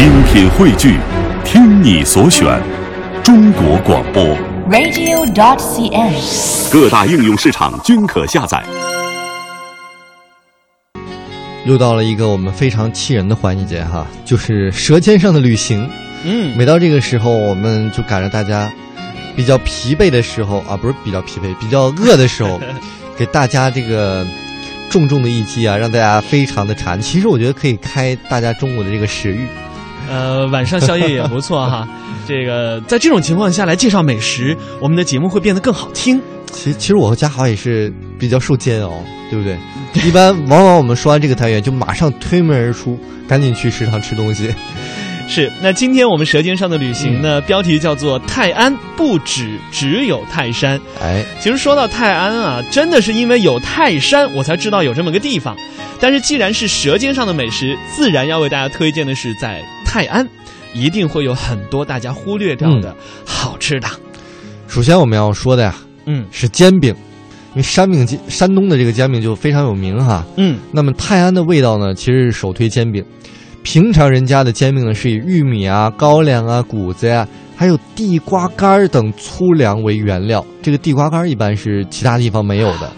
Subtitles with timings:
[0.00, 0.96] 精品汇聚，
[1.44, 2.58] 听你所选，
[3.22, 4.24] 中国广播。
[4.70, 6.72] radio.dot.cn，。
[6.72, 8.64] 各大应用市场均可下载。
[11.66, 15.86] 又到了一个我们非常气人的环节哈，就是《舌尖上的旅行》。
[16.24, 18.72] 嗯，每到这个时候，我们就赶着大家
[19.36, 22.58] 比较疲惫的时候啊，不是比较疲惫，比较饿的时候，
[23.18, 24.26] 给大家这个
[24.88, 26.98] 重重的一击啊，让大家非常的馋。
[26.98, 29.46] 其实我觉得可以开大家中午的这个食欲。
[30.10, 31.88] 呃，晚上宵夜也不错哈。
[32.26, 36.20] 这个在这种情况下来介绍美食，我们的节目会变得更好听。
[36.52, 38.90] 其实，其实我和嘉豪也是比较受煎熬，
[39.30, 39.56] 对不对？
[40.04, 42.98] 一般往往我们说完这个单元，就马上推门而出，
[43.28, 44.52] 赶紧去食堂吃东西。
[45.32, 50.78] 是，那今天我们《舌尖上的旅行》呢，标题叫做“泰安不止只有泰山”。
[51.00, 55.56] 哎，其实说到泰安啊，真的是因为有泰山，我才知道有这么个地方。
[56.00, 60.28] 但是既然是舌尖上的美食，自然要为大家推荐的是在泰安，
[60.74, 62.92] 一定会有很多大家忽略掉的
[63.24, 63.86] 好吃的。
[64.66, 66.92] 首先我们要说的呀嗯是煎饼，
[67.50, 70.26] 因为山饼山东的这个煎饼就非常有名哈。
[70.36, 73.04] 嗯那么泰安的味道呢，其实是首推煎饼。
[73.62, 80.44] 平常人家的煎饼呢，是以玉米啊、高粱啊、谷子呀、还有地瓜干儿等粗粮为原料。
[80.62, 82.90] 这个地瓜干儿一般是其他地方没有的，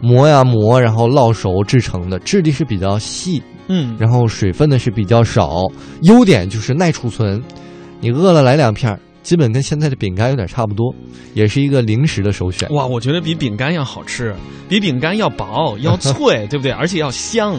[0.00, 5.62] 磨呀磨，然后烙熟制成的，质地是比较细，嗯，然后水分呢是比较少。
[6.02, 7.42] 优点就是耐储存，
[8.00, 10.92] 你饿了来两片儿，基本跟现在的饼干有点差不多，
[11.34, 12.68] 也是一个零食的首选。
[12.70, 14.34] 哇，我觉得比饼干要好吃，
[14.68, 16.72] 比饼干要薄、要脆， 对不对？
[16.72, 17.56] 而且要香。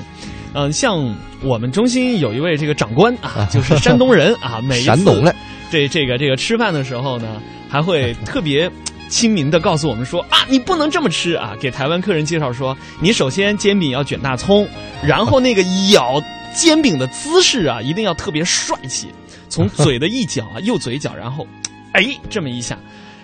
[0.53, 5.33] 嗯、像我们中心有一位这个长官啊，就是山东人啊，每一次山东嘞，
[5.71, 8.71] 这这个这个吃饭的时候呢，还会特别
[9.09, 11.55] 亲民的告诉我们说啊，你不能这么吃啊。
[11.59, 14.67] 给台湾客人介绍说，你首先煎饼要卷大葱，
[15.03, 16.21] 然后那个咬
[16.53, 19.07] 煎饼的姿势啊，一定要特别帅气，
[19.49, 21.47] 从嘴的一角啊， 右嘴角，然后，
[21.93, 22.77] 哎，这么一下。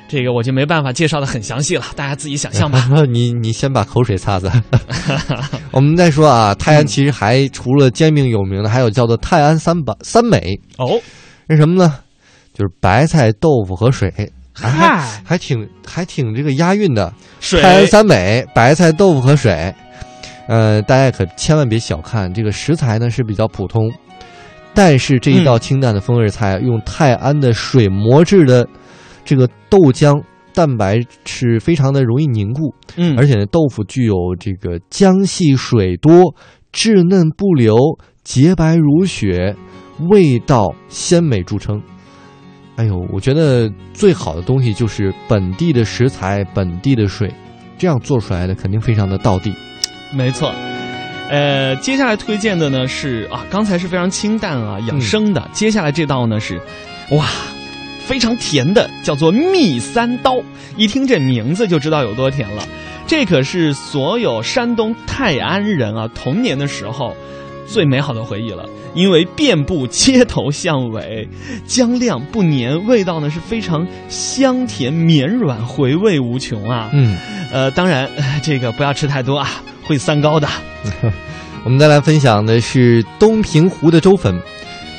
[0.10, 2.90] 这个我就没办法介绍的很详细了，大家自己想象吧。
[3.08, 4.52] 你你先把口水擦擦。
[5.72, 11.00] 我们再说啊，泰安其实还除了煎饼有名的，还有叫做泰安三宝三美，哦，
[11.48, 12.00] 是什么呢？
[12.54, 14.12] 就是白菜、豆腐和水，
[14.52, 17.14] 还挺还挺这个押韵的。
[17.62, 19.74] 泰安三美，白菜、豆腐和水。
[20.48, 23.94] 呃，大家可千万别小看这个食材呢，是比较普通，
[24.74, 28.68] 但是这一道清淡的风味菜，用泰安的水磨制的
[29.30, 30.24] 这个豆浆。
[30.52, 36.34] 蛋白是非常的容易凝固，嗯，而且呢，豆腐具有这个浆细水多、
[36.74, 37.78] 稚嫩不流、
[38.24, 39.56] 洁白如雪、
[40.10, 41.82] 味道鲜美著称。
[42.76, 47.32] 哎呦，我觉得最好的东西就是本地的食材、本地的水，
[47.78, 49.54] 这样做出来的肯定非常的道地。
[50.12, 50.52] 没错，
[51.30, 56.60] 呃，接下来推荐的呢是啊，刚才是非常清淡啊养生的，接下来这道呢是，
[57.12, 57.28] 哇，
[58.10, 60.42] 非常甜的，叫做蜜三刀。
[60.76, 62.68] 一听这名字就知道有多甜了。
[63.06, 67.16] 这可是所有山东泰安人啊童年的时候
[67.68, 71.30] 最美好的回忆了，因为遍布街头巷尾，
[71.68, 76.90] 浆亮不粘，味道呢是非常香甜绵软，回味无穷啊。
[76.92, 77.16] 嗯，
[77.52, 80.48] 呃，当然，呃这个不要吃太多啊，会三高的。
[81.64, 84.34] 我们再来分享的是东平湖的粥粉，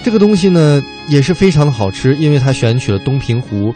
[0.04, 3.74] 这个东西呢也是非常的好吃，因为它选取了东平湖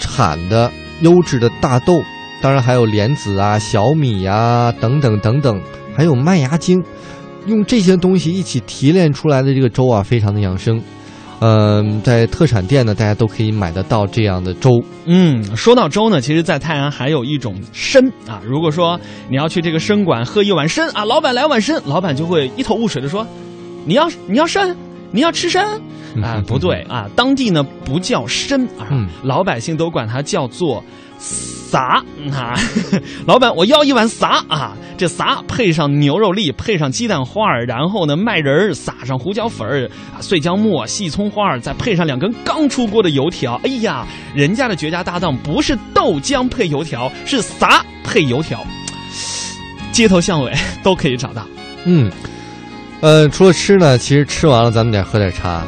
[0.00, 0.70] 产的
[1.00, 2.00] 优质的大豆，
[2.40, 5.60] 当然还有莲子啊、小米呀、等等等等，
[5.96, 6.82] 还有麦芽精，
[7.46, 10.80] 用这些东西一起提炼出来的这个粥啊，非常的养生。
[11.40, 14.70] 嗯、在特产店呢，大家都可以买得到这样的粥。
[15.04, 18.40] 嗯，说到粥呢，其实，在泰安还有一种参啊。
[18.46, 18.98] 如果说
[19.28, 23.26] 你要去这个参馆喝一碗参啊，老板来碗参，老板就会一头雾水的说
[23.84, 24.74] ：“你要你要参，
[25.10, 25.78] 你要吃参
[26.22, 26.42] 啊？
[26.46, 30.82] 不对啊，当地呢不叫参啊，嗯老百姓都管它叫做
[31.18, 32.02] 撒
[32.32, 32.54] 啊。
[33.26, 43.60] 老板，我要一碗撒啊，这撒配上牛肉粒，配上鸡蛋花儿，然后呢麦仁儿撒上胡椒粉儿啊，碎姜末、细葱花儿，再配上两根刚出锅的油条。
[43.64, 48.64] 哎呀，人家的绝佳搭档不是豆浆配油条，是撒配油条。
[49.92, 50.52] 街头巷尾
[50.82, 51.46] 都可以找到。
[51.84, 52.10] 嗯，
[53.00, 55.64] 呃，除了吃呢，其实吃完了咱们得喝点茶，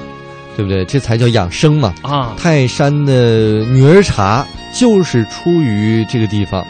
[0.56, 0.84] 对不对？
[0.86, 1.94] 这才叫养生嘛。
[2.02, 6.64] 啊，泰山的女儿茶就是出于这个地方。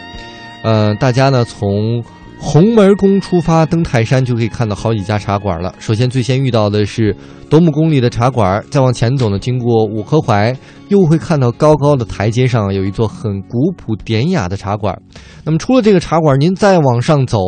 [0.63, 2.03] 呃，大家呢从
[2.39, 5.75] 红门宫出发登泰山，就可以看到好几家茶馆了。
[5.79, 7.17] 首先最先遇到的是
[7.49, 10.55] 斗木宫里的茶馆，再往前走呢，经过五合槐，
[10.89, 15.01] 又会看到高高的台阶上有一座很古朴典雅的茶馆。
[15.45, 17.39] 那么出了这个茶馆，您再往上走，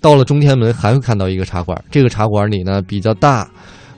[0.00, 1.76] 到了中天门还会看到一个茶馆。
[1.90, 3.46] 这个茶馆里呢比较大，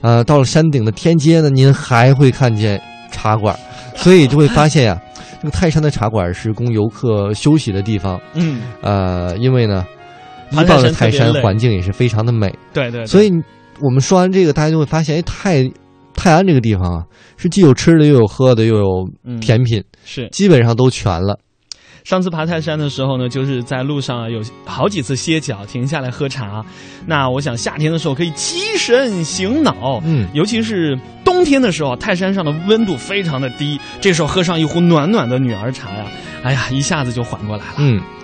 [0.01, 2.81] 呃，到了山顶的天街呢，您还会看见
[3.11, 3.57] 茶馆，
[3.95, 5.01] 所以就会发现呀，
[5.41, 8.19] 这个泰山的茶馆是供游客休息的地方。
[8.33, 9.85] 嗯，呃，因为呢，
[10.51, 13.05] 一爬棒的泰泰山环境也是非常的美，对对，对。
[13.05, 13.31] 所以
[13.81, 15.69] 我们说完这个，大家就会发现，哎，泰
[16.13, 17.03] 泰安这个地方啊，
[17.37, 19.39] 是既有吃的，又有喝的，又有嗯。
[19.39, 20.27] 甜品，是。
[20.31, 21.39] 基本上都全了。
[22.03, 26.65] 上次爬泰山的时候呢，就是在路上啊有好几次歇脚，停下来喝茶。
[27.05, 36.05] 那我想夏天的时候可以提神醒脑，嗯尤其是冬天的时候，泰山上的温度非常的低，这时候喝上一壶暖暖的女儿茶呀，
[36.43, 37.73] 哎呀，一下子就缓过来了。
[37.77, 38.01] 嗯。